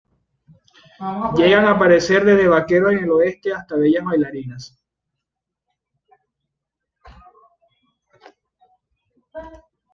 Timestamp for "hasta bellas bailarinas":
3.53-4.83